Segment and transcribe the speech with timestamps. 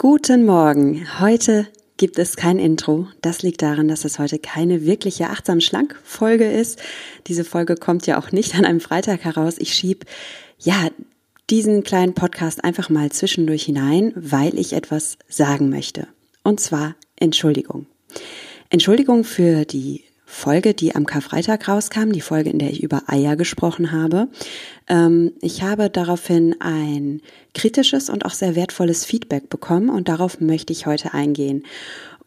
[0.00, 1.18] Guten Morgen.
[1.18, 1.66] Heute
[1.96, 3.08] gibt es kein Intro.
[3.20, 6.80] Das liegt daran, dass es heute keine wirkliche achtsam schlank Folge ist.
[7.26, 9.56] Diese Folge kommt ja auch nicht an einem Freitag heraus.
[9.58, 10.04] Ich schieb
[10.60, 10.88] ja
[11.50, 16.06] diesen kleinen Podcast einfach mal zwischendurch hinein, weil ich etwas sagen möchte.
[16.44, 17.86] Und zwar Entschuldigung.
[18.70, 23.34] Entschuldigung für die Folge, die am Karfreitag rauskam, die Folge, in der ich über Eier
[23.34, 24.28] gesprochen habe.
[24.86, 27.22] Ähm, ich habe daraufhin ein
[27.54, 31.64] kritisches und auch sehr wertvolles Feedback bekommen und darauf möchte ich heute eingehen.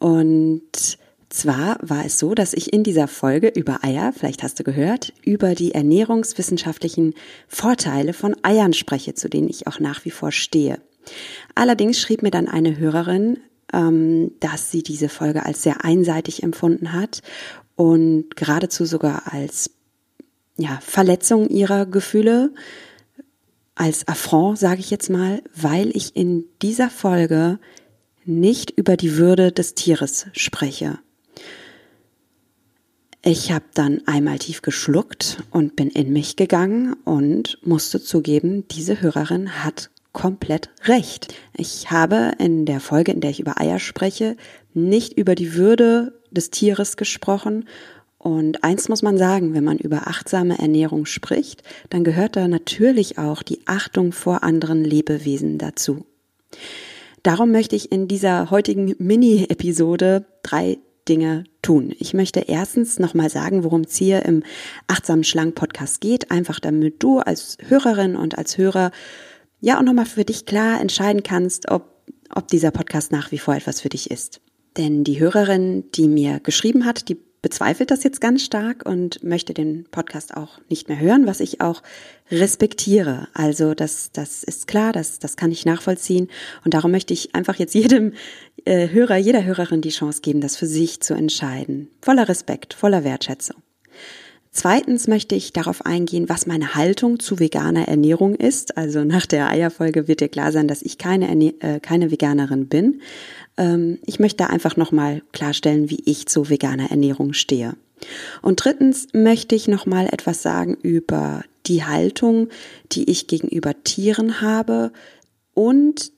[0.00, 4.64] Und zwar war es so, dass ich in dieser Folge über Eier, vielleicht hast du
[4.64, 7.14] gehört, über die ernährungswissenschaftlichen
[7.46, 10.80] Vorteile von Eiern spreche, zu denen ich auch nach wie vor stehe.
[11.54, 13.38] Allerdings schrieb mir dann eine Hörerin,
[13.72, 17.22] ähm, dass sie diese Folge als sehr einseitig empfunden hat
[17.76, 19.70] und geradezu sogar als
[20.56, 22.52] ja, Verletzung ihrer Gefühle,
[23.74, 27.58] als Affront, sage ich jetzt mal, weil ich in dieser Folge
[28.24, 30.98] nicht über die Würde des Tieres spreche.
[33.24, 39.00] Ich habe dann einmal tief geschluckt und bin in mich gegangen und musste zugeben, diese
[39.00, 41.34] Hörerin hat komplett recht.
[41.56, 44.36] Ich habe in der Folge, in der ich über Eier spreche,
[44.74, 47.66] nicht über die Würde des Tieres gesprochen.
[48.18, 53.18] Und eins muss man sagen, wenn man über achtsame Ernährung spricht, dann gehört da natürlich
[53.18, 56.04] auch die Achtung vor anderen Lebewesen dazu.
[57.22, 61.92] Darum möchte ich in dieser heutigen Mini-Episode drei Dinge tun.
[61.98, 64.42] Ich möchte erstens nochmal sagen, worum es hier im
[64.86, 68.92] Achtsamen Schlank Podcast geht, einfach damit du als Hörerin und als Hörer
[69.62, 71.88] ja auch nochmal für dich klar entscheiden kannst, ob,
[72.34, 74.42] ob dieser Podcast nach wie vor etwas für dich ist.
[74.76, 79.52] Denn die Hörerin, die mir geschrieben hat, die bezweifelt das jetzt ganz stark und möchte
[79.52, 81.82] den Podcast auch nicht mehr hören, was ich auch
[82.30, 83.28] respektiere.
[83.34, 86.28] Also das, das ist klar, das, das kann ich nachvollziehen.
[86.64, 88.14] Und darum möchte ich einfach jetzt jedem
[88.64, 91.88] äh, Hörer, jeder Hörerin die Chance geben, das für sich zu entscheiden.
[92.00, 93.60] Voller Respekt, voller Wertschätzung.
[94.54, 98.76] Zweitens möchte ich darauf eingehen, was meine Haltung zu veganer Ernährung ist.
[98.76, 103.00] Also nach der Eierfolge wird dir klar sein, dass ich keine, äh, keine Veganerin bin.
[103.56, 107.76] Ähm, ich möchte einfach nochmal klarstellen, wie ich zu veganer Ernährung stehe.
[108.42, 112.48] Und drittens möchte ich nochmal etwas sagen über die Haltung,
[112.90, 114.92] die ich gegenüber Tieren habe
[115.54, 116.12] und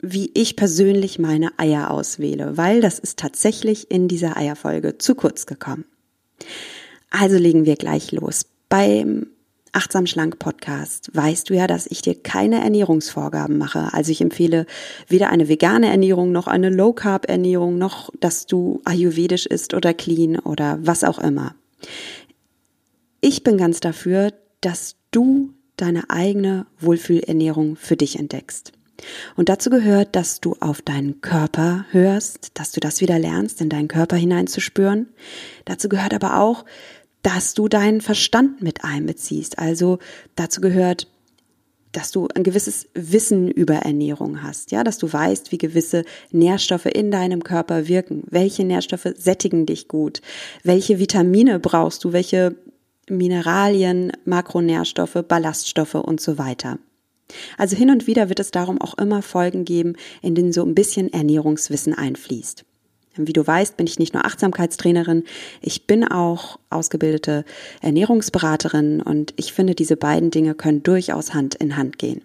[0.00, 5.44] wie ich persönlich meine Eier auswähle, weil das ist tatsächlich in dieser Eierfolge zu kurz
[5.44, 5.84] gekommen.
[7.16, 8.44] Also legen wir gleich los.
[8.68, 9.28] Beim
[9.70, 13.90] Achtsam Schlank Podcast weißt du ja, dass ich dir keine Ernährungsvorgaben mache.
[13.92, 14.66] Also ich empfehle
[15.06, 19.94] weder eine vegane Ernährung noch eine Low Carb Ernährung noch, dass du ayurvedisch isst oder
[19.94, 21.54] clean oder was auch immer.
[23.20, 28.72] Ich bin ganz dafür, dass du deine eigene Wohlfühlernährung für dich entdeckst.
[29.36, 33.68] Und dazu gehört, dass du auf deinen Körper hörst, dass du das wieder lernst, in
[33.68, 35.08] deinen Körper hineinzuspüren.
[35.64, 36.64] Dazu gehört aber auch,
[37.24, 39.58] dass du deinen Verstand mit einbeziehst.
[39.58, 39.98] Also
[40.36, 41.08] dazu gehört,
[41.90, 46.86] dass du ein gewisses Wissen über Ernährung hast, ja, dass du weißt, wie gewisse Nährstoffe
[46.86, 50.20] in deinem Körper wirken, welche Nährstoffe sättigen dich gut,
[50.64, 52.56] welche Vitamine brauchst du, welche
[53.08, 56.78] Mineralien, Makronährstoffe, Ballaststoffe und so weiter.
[57.56, 60.74] Also hin und wieder wird es darum auch immer Folgen geben, in denen so ein
[60.74, 62.64] bisschen Ernährungswissen einfließt.
[63.16, 65.24] Wie du weißt, bin ich nicht nur Achtsamkeitstrainerin,
[65.60, 67.44] ich bin auch ausgebildete
[67.80, 72.22] Ernährungsberaterin und ich finde, diese beiden Dinge können durchaus Hand in Hand gehen.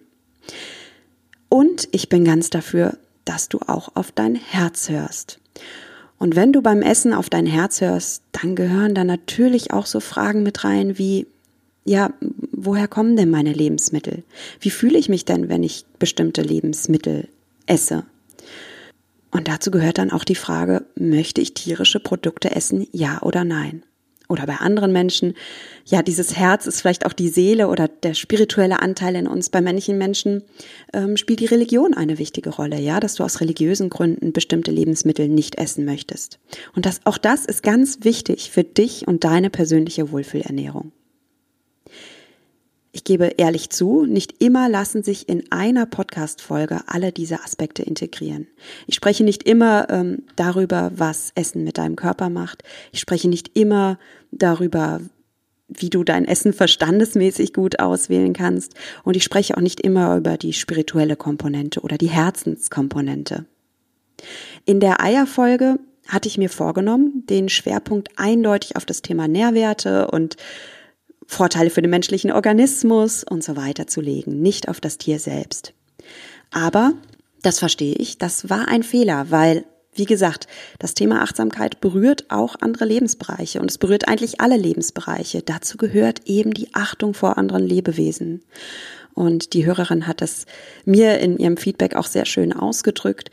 [1.48, 5.40] Und ich bin ganz dafür, dass du auch auf dein Herz hörst.
[6.18, 10.00] Und wenn du beim Essen auf dein Herz hörst, dann gehören da natürlich auch so
[10.00, 11.26] Fragen mit rein wie,
[11.84, 12.12] ja,
[12.52, 14.22] woher kommen denn meine Lebensmittel?
[14.60, 17.28] Wie fühle ich mich denn, wenn ich bestimmte Lebensmittel
[17.66, 18.04] esse?
[19.30, 23.84] Und dazu gehört dann auch die Frage, möchte ich tierische Produkte essen, ja oder nein?
[24.30, 25.34] Oder bei anderen Menschen,
[25.84, 29.50] ja, dieses Herz ist vielleicht auch die Seele oder der spirituelle Anteil in uns.
[29.50, 30.44] Bei manchen Menschen
[30.92, 35.26] ähm, spielt die Religion eine wichtige Rolle, ja, dass du aus religiösen Gründen bestimmte Lebensmittel
[35.28, 36.38] nicht essen möchtest.
[36.76, 40.92] Und das, auch das ist ganz wichtig für dich und deine persönliche Wohlfühlernährung.
[42.92, 48.48] Ich gebe ehrlich zu, nicht immer lassen sich in einer Podcast-Folge alle diese Aspekte integrieren.
[48.88, 52.64] Ich spreche nicht immer ähm, darüber, was Essen mit deinem Körper macht.
[52.90, 53.98] Ich spreche nicht immer
[54.32, 55.00] darüber,
[55.68, 58.74] wie du dein Essen verstandesmäßig gut auswählen kannst.
[59.04, 63.46] Und ich spreche auch nicht immer über die spirituelle Komponente oder die Herzenskomponente.
[64.64, 65.78] In der Eierfolge
[66.08, 70.36] hatte ich mir vorgenommen, den Schwerpunkt eindeutig auf das Thema Nährwerte und
[71.30, 75.72] Vorteile für den menschlichen Organismus und so weiter zu legen, nicht auf das Tier selbst.
[76.50, 76.94] Aber
[77.42, 78.18] Das verstehe ich.
[78.18, 80.46] Das war ein Fehler, weil, wie gesagt,
[80.78, 85.42] das Thema Achtsamkeit berührt auch andere Lebensbereiche und es berührt eigentlich alle Lebensbereiche.
[85.42, 88.42] Dazu gehört eben die Achtung vor anderen Lebewesen.
[89.14, 90.46] Und die Hörerin hat es
[90.84, 93.30] mir in ihrem Feedback auch sehr schön ausgedrückt.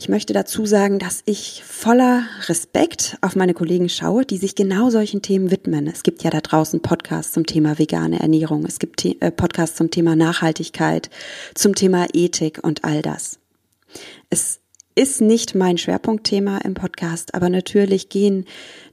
[0.00, 4.90] Ich möchte dazu sagen, dass ich voller Respekt auf meine Kollegen schaue, die sich genau
[4.90, 5.88] solchen Themen widmen.
[5.88, 9.90] Es gibt ja da draußen Podcasts zum Thema vegane Ernährung, es gibt äh, Podcasts zum
[9.90, 11.10] Thema Nachhaltigkeit,
[11.52, 13.40] zum Thema Ethik und all das.
[14.30, 14.60] Es
[14.94, 18.44] ist nicht mein Schwerpunktthema im Podcast, aber natürlich gehen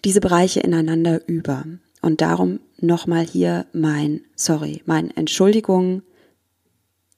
[0.04, 1.66] diese Bereiche ineinander über.
[2.01, 6.01] Und darum nochmal hier mein Sorry, mein Entschuldigung,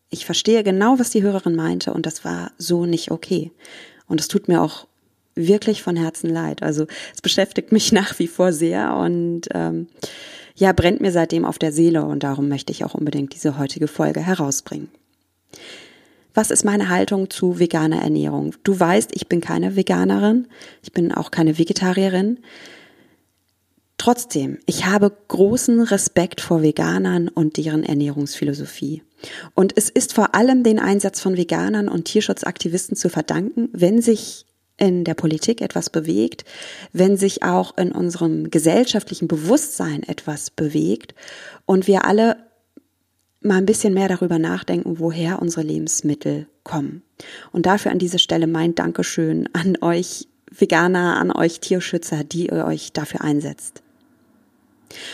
[0.09, 3.51] ich verstehe genau, was die Hörerin meinte und das war so nicht okay.
[4.07, 4.87] Und es tut mir auch
[5.35, 6.63] wirklich von Herzen leid.
[6.63, 9.87] Also es beschäftigt mich nach wie vor sehr und ähm,
[10.55, 13.87] ja, brennt mir seitdem auf der Seele und darum möchte ich auch unbedingt diese heutige
[13.87, 14.89] Folge herausbringen.
[16.33, 18.53] Was ist meine Haltung zu veganer Ernährung?
[18.63, 20.47] Du weißt, ich bin keine Veganerin,
[20.83, 22.39] ich bin auch keine Vegetarierin.
[23.97, 29.01] Trotzdem, ich habe großen Respekt vor Veganern und deren Ernährungsphilosophie.
[29.55, 34.45] Und es ist vor allem den Einsatz von Veganern und Tierschutzaktivisten zu verdanken, wenn sich
[34.77, 36.45] in der Politik etwas bewegt,
[36.93, 41.15] wenn sich auch in unserem gesellschaftlichen Bewusstsein etwas bewegt
[41.65, 42.37] und wir alle
[43.41, 47.01] mal ein bisschen mehr darüber nachdenken, woher unsere Lebensmittel kommen.
[47.51, 52.65] Und dafür an dieser Stelle mein Dankeschön an euch Veganer, an euch Tierschützer, die ihr
[52.65, 53.81] euch dafür einsetzt.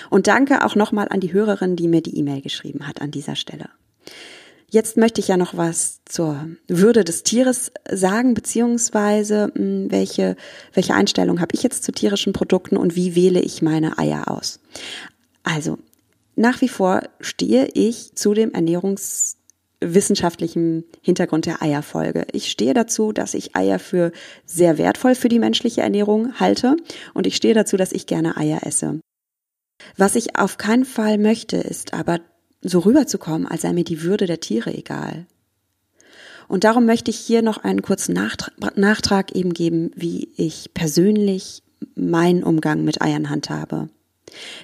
[0.09, 3.35] Und danke auch nochmal an die Hörerin, die mir die E-Mail geschrieben hat an dieser
[3.35, 3.69] Stelle.
[4.73, 10.35] Jetzt möchte ich ja noch was zur Würde des Tieres sagen, beziehungsweise hm, welche,
[10.73, 14.59] welche Einstellung habe ich jetzt zu tierischen Produkten und wie wähle ich meine Eier aus.
[15.43, 15.77] Also,
[16.35, 22.25] nach wie vor stehe ich zu dem ernährungswissenschaftlichen Hintergrund der Eierfolge.
[22.31, 24.11] Ich stehe dazu, dass ich Eier für
[24.47, 26.77] sehr wertvoll für die menschliche Ernährung halte
[27.13, 28.99] und ich stehe dazu, dass ich gerne Eier esse.
[29.97, 32.21] Was ich auf keinen Fall möchte, ist aber
[32.63, 35.25] so rüberzukommen, als sei mir die Würde der Tiere egal.
[36.47, 41.63] Und darum möchte ich hier noch einen kurzen Nachtrag eben geben, wie ich persönlich
[41.95, 43.89] meinen Umgang mit Eiern handhabe.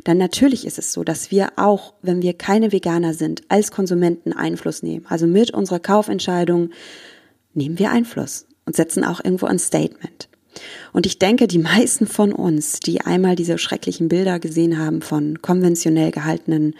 [0.03, 4.33] Dann natürlich ist es so, dass wir auch, wenn wir keine Veganer sind, als Konsumenten
[4.33, 5.05] Einfluss nehmen.
[5.07, 6.71] Also mit unserer Kaufentscheidung
[7.53, 10.29] nehmen wir Einfluss und setzen auch irgendwo ein Statement.
[10.91, 15.41] Und ich denke, die meisten von uns, die einmal diese schrecklichen Bilder gesehen haben von
[15.41, 16.73] konventionell gehaltenen,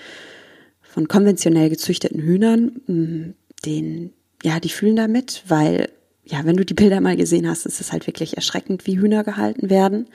[1.00, 3.34] von konventionell gezüchteten Hühnern, mm,
[3.66, 4.12] den,
[4.44, 5.88] ja, die fühlen damit, weil,
[6.26, 9.24] ja, wenn du die Bilder mal gesehen hast, ist es halt wirklich erschreckend, wie Hühner
[9.24, 10.10] gehalten werden.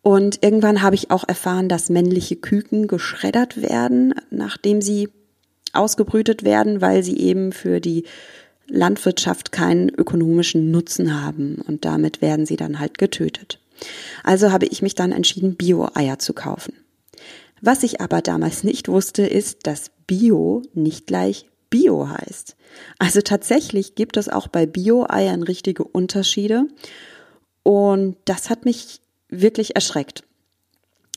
[0.00, 5.08] Und irgendwann habe ich auch erfahren, dass männliche Küken geschreddert werden, nachdem sie
[5.72, 8.04] ausgebrütet werden, weil sie eben für die
[8.68, 13.58] Landwirtschaft keinen ökonomischen Nutzen haben und damit werden sie dann halt getötet.
[14.22, 16.72] Also habe ich mich dann entschieden, Bio-Eier zu kaufen.
[17.64, 22.56] Was ich aber damals nicht wusste, ist, dass Bio nicht gleich Bio heißt.
[22.98, 26.66] Also tatsächlich gibt es auch bei Bio-Eiern richtige Unterschiede
[27.62, 30.24] und das hat mich wirklich erschreckt.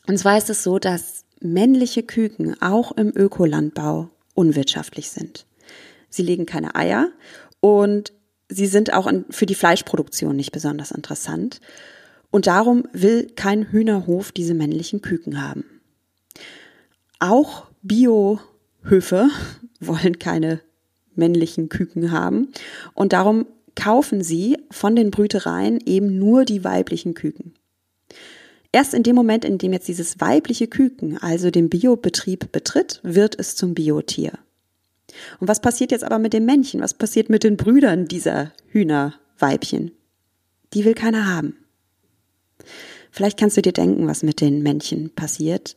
[0.06, 5.46] Und zwar ist es so, dass männliche Küken auch im Ökolandbau unwirtschaftlich sind.
[6.10, 7.08] Sie legen keine Eier
[7.58, 8.12] und
[8.48, 11.60] sie sind auch für die Fleischproduktion nicht besonders interessant.
[12.30, 15.64] Und darum will kein Hühnerhof diese männlichen Küken haben.
[17.18, 19.28] Auch Biohöfe
[19.80, 20.60] wollen keine
[21.14, 22.48] männlichen Küken haben.
[22.94, 27.54] Und darum kaufen sie von den Brütereien eben nur die weiblichen Küken.
[28.72, 33.38] Erst in dem Moment, in dem jetzt dieses weibliche Küken also den Biobetrieb betritt, wird
[33.38, 34.32] es zum Biotier.
[35.40, 36.80] Und was passiert jetzt aber mit dem Männchen?
[36.80, 39.92] Was passiert mit den Brüdern dieser Hühnerweibchen?
[40.74, 41.56] Die will keiner haben.
[43.10, 45.76] Vielleicht kannst du dir denken, was mit den Männchen passiert.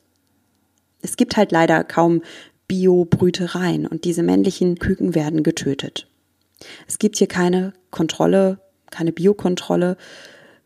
[1.01, 2.21] Es gibt halt leider kaum
[2.67, 6.07] Bio-Brütereien und diese männlichen Küken werden getötet.
[6.87, 8.59] Es gibt hier keine Kontrolle,
[8.91, 9.97] keine Biokontrolle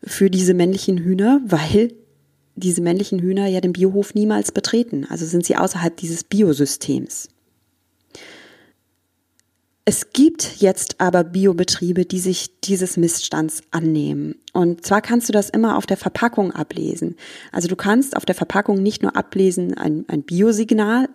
[0.02, 1.94] für diese männlichen Hühner, weil
[2.56, 5.06] diese männlichen Hühner ja den Biohof niemals betreten.
[5.08, 7.28] Also sind sie außerhalb dieses Biosystems.
[9.86, 14.36] Es gibt jetzt aber Biobetriebe, die sich dieses Missstands annehmen.
[14.54, 17.16] Und zwar kannst du das immer auf der Verpackung ablesen.
[17.52, 21.10] Also du kannst auf der Verpackung nicht nur ablesen ein, ein Biosignal,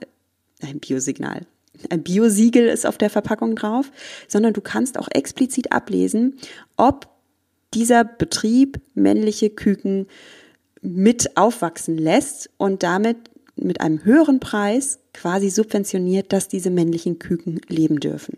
[0.62, 1.48] ein Biosignal,
[1.90, 3.92] ein Biosiegel ist auf der Verpackung drauf,
[4.28, 6.38] sondern du kannst auch explizit ablesen,
[6.78, 7.08] ob
[7.74, 10.08] dieser Betrieb männliche Küken
[10.82, 13.18] mit aufwachsen lässt und damit
[13.56, 18.38] mit einem höheren Preis quasi subventioniert, dass diese männlichen Küken leben dürfen.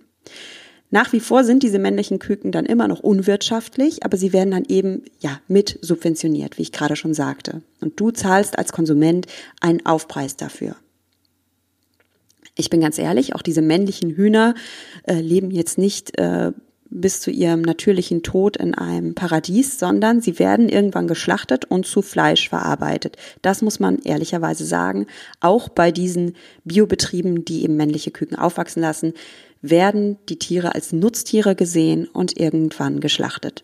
[0.92, 4.66] Nach wie vor sind diese männlichen Küken dann immer noch unwirtschaftlich, aber sie werden dann
[4.68, 7.62] eben, ja, mit subventioniert, wie ich gerade schon sagte.
[7.80, 9.26] Und du zahlst als Konsument
[9.62, 10.76] einen Aufpreis dafür.
[12.56, 14.54] Ich bin ganz ehrlich, auch diese männlichen Hühner
[15.04, 16.52] äh, leben jetzt nicht äh,
[16.92, 22.02] bis zu ihrem natürlichen Tod in einem Paradies, sondern sie werden irgendwann geschlachtet und zu
[22.02, 23.16] Fleisch verarbeitet.
[23.42, 25.08] Das muss man ehrlicherweise sagen.
[25.40, 26.36] Auch bei diesen
[26.66, 29.14] Biobetrieben, die eben männliche Küken aufwachsen lassen,
[29.62, 33.64] werden die Tiere als Nutztiere gesehen und irgendwann geschlachtet.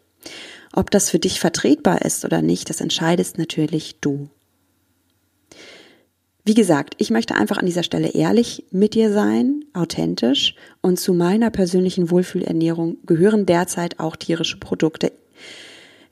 [0.73, 4.29] Ob das für dich vertretbar ist oder nicht, das entscheidest natürlich du.
[6.47, 11.13] Wie gesagt, ich möchte einfach an dieser Stelle ehrlich mit dir sein, authentisch und zu
[11.13, 15.11] meiner persönlichen Wohlfühlernährung gehören derzeit auch tierische Produkte.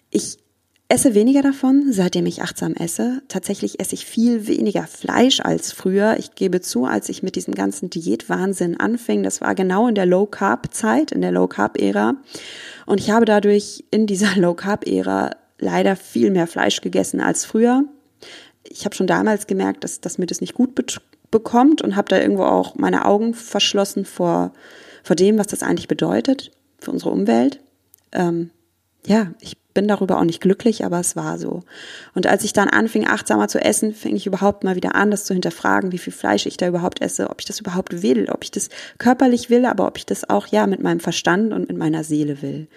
[0.09, 0.39] Ich
[0.87, 3.21] esse weniger davon, seitdem ich achtsam esse.
[3.27, 6.17] Tatsächlich esse ich viel weniger Fleisch als früher.
[6.19, 10.05] Ich gebe zu, als ich mit diesem ganzen Diätwahnsinn anfing, das war genau in der
[10.05, 12.15] Low Carb Zeit, in der Low Carb Ära.
[12.85, 17.45] Und ich habe dadurch in dieser Low Carb Ära leider viel mehr Fleisch gegessen als
[17.45, 17.85] früher
[18.69, 20.85] ich habe schon damals gemerkt, dass, dass mir das nicht gut be
[21.31, 24.53] bekommt und habe da irgendwo auch meine Augen verschlossen vor,
[25.03, 27.59] vor dem, was das eigentlich bedeutet für unsere Umwelt.
[28.13, 28.51] Ähm,
[29.05, 31.61] ja, ich bin darüber auch nicht glücklich, aber es war so.
[32.15, 35.25] Und als ich dann anfing, achtsamer zu essen, fing ich überhaupt mal wieder an, das
[35.25, 38.43] zu hinterfragen, wie viel Fleisch ich da überhaupt esse, ob ich das überhaupt will, ob
[38.43, 41.77] ich das körperlich will, aber ob ich das auch, ja, mit meinem Verstand und mit
[41.77, 42.67] meiner Seele will.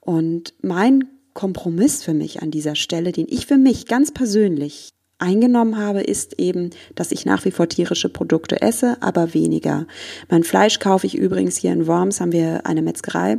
[0.00, 5.78] Und mein Kompromiss für mich an dieser Stelle, den ich für mich ganz persönlich eingenommen
[5.78, 9.86] habe, ist eben, dass ich nach wie vor tierische Produkte esse, aber weniger.
[10.28, 13.38] Mein Fleisch kaufe ich übrigens hier in Worms, haben wir eine Metzgerei.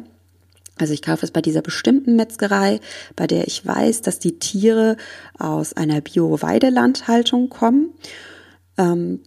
[0.80, 2.80] Also ich kaufe es bei dieser bestimmten Metzgerei,
[3.16, 4.98] bei der ich weiß, dass die Tiere
[5.38, 7.94] aus einer Bio-Weidelandhaltung kommen.
[8.78, 9.22] Ähm,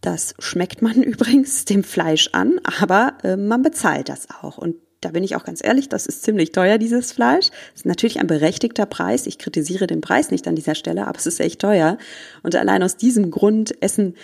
[0.00, 4.58] das schmeckt man übrigens dem Fleisch an, aber äh, man bezahlt das auch.
[4.58, 7.48] Und da bin ich auch ganz ehrlich, das ist ziemlich teuer, dieses Fleisch.
[7.48, 9.26] Das ist natürlich ein berechtigter Preis.
[9.26, 11.96] Ich kritisiere den Preis nicht an dieser Stelle, aber es ist echt teuer.
[12.42, 14.14] Und allein aus diesem Grund essen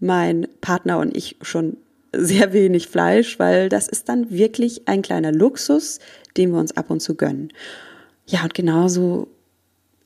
[0.00, 1.76] mein Partner und ich schon
[2.18, 5.98] sehr wenig Fleisch, weil das ist dann wirklich ein kleiner Luxus,
[6.36, 7.52] den wir uns ab und zu gönnen.
[8.26, 9.28] Ja, und genauso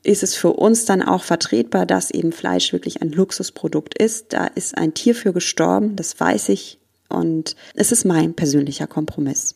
[0.03, 4.33] ist es für uns dann auch vertretbar, dass eben Fleisch wirklich ein Luxusprodukt ist.
[4.33, 6.79] Da ist ein Tier für gestorben, das weiß ich.
[7.09, 9.55] Und es ist mein persönlicher Kompromiss.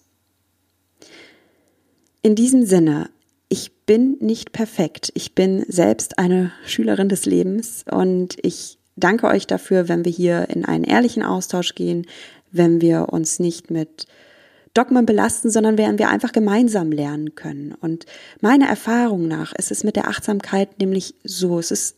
[2.22, 3.10] In diesem Sinne,
[3.50, 5.12] ich bin nicht perfekt.
[5.14, 10.50] Ich bin selbst eine Schülerin des Lebens und ich danke euch dafür, wenn wir hier
[10.50, 12.08] in einen ehrlichen Austausch gehen,
[12.54, 14.08] wenn wir uns nicht mit
[14.74, 17.74] Dogmen belasten, sondern werden wir einfach gemeinsam lernen können.
[17.80, 18.06] Und
[18.42, 21.98] meiner Erfahrung nach ist es mit der Achtsamkeit nämlich so, es ist,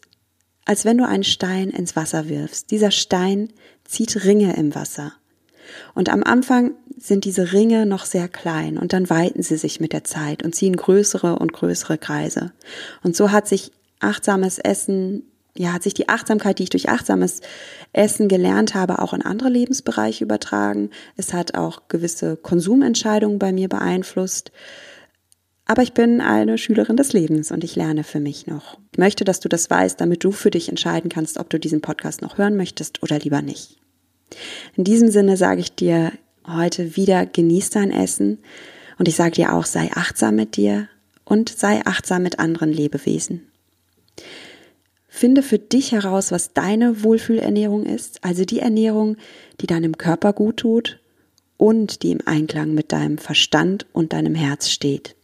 [0.66, 2.72] als wenn du einen Stein ins Wasser wirfst.
[2.72, 3.54] Dieser Stein
[3.86, 5.14] zieht Ringe im Wasser.
[5.94, 9.94] Und am Anfang sind diese Ringe noch sehr klein und dann weiten sie sich mit
[9.94, 12.52] der Zeit und ziehen größere und größere Kreise.
[13.04, 15.24] Und so hat sich achtsames Essen,
[15.58, 17.42] ja, hat sich die Achtsamkeit, die ich durch achtsames
[17.94, 20.90] Essen gelernt habe, auch in andere Lebensbereiche übertragen.
[21.16, 24.52] Es hat auch gewisse Konsumentscheidungen bei mir beeinflusst.
[25.66, 28.78] Aber ich bin eine Schülerin des Lebens und ich lerne für mich noch.
[28.92, 31.82] Ich möchte, dass du das weißt, damit du für dich entscheiden kannst, ob du diesen
[31.82, 33.80] Podcast noch hören möchtest oder lieber nicht.
[34.76, 36.12] In diesem Sinne sage ich dir
[36.46, 38.40] heute wieder, genieß dein Essen
[39.00, 40.88] und ich sage dir auch, sei achtsam mit dir
[41.24, 43.48] und sei achtsam mit anderen Lebewesen.
[45.16, 49.16] Finde für dich heraus, was deine Wohlfühlernährung ist, also die Ernährung,
[49.62, 51.00] die deinem Körper gut tut
[51.56, 55.16] und die im Einklang mit deinem Verstand und deinem Herz steht.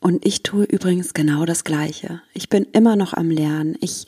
[0.00, 2.20] Und ich tue übrigens genau das Gleiche.
[2.34, 3.76] Ich bin immer noch am Lernen.
[3.80, 4.06] Ich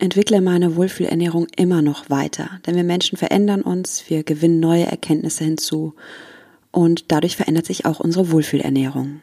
[0.00, 5.44] entwickle meine Wohlfühlernährung immer noch weiter, denn wir Menschen verändern uns, wir gewinnen neue Erkenntnisse
[5.44, 5.94] hinzu
[6.72, 9.22] und dadurch verändert sich auch unsere Wohlfühlernährung.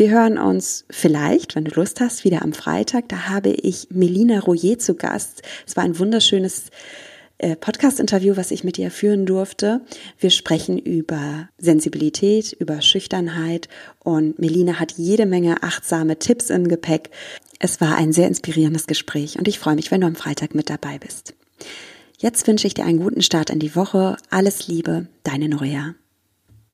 [0.00, 3.10] Wir hören uns vielleicht, wenn du Lust hast, wieder am Freitag.
[3.10, 5.42] Da habe ich Melina Royer zu Gast.
[5.66, 6.70] Es war ein wunderschönes
[7.36, 9.82] äh, Podcast-Interview, was ich mit ihr führen durfte.
[10.18, 13.68] Wir sprechen über Sensibilität, über Schüchternheit
[14.02, 17.10] und Melina hat jede Menge achtsame Tipps im Gepäck.
[17.58, 20.70] Es war ein sehr inspirierendes Gespräch und ich freue mich, wenn du am Freitag mit
[20.70, 21.34] dabei bist.
[22.16, 24.16] Jetzt wünsche ich dir einen guten Start in die Woche.
[24.30, 25.94] Alles Liebe, deine Noria.